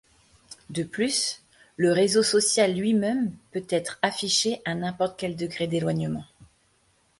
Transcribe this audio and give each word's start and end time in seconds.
De 0.71 0.81
plus, 0.81 1.43
le 1.77 1.91
réseau 1.91 2.23
social 2.23 2.73
lui-même 2.73 3.35
peut 3.51 3.67
être 3.69 3.99
affiché 4.01 4.59
à 4.65 4.73
n'importe 4.73 5.15
quel 5.19 5.35
degré 5.35 5.67
d'éloignement. 5.67 6.25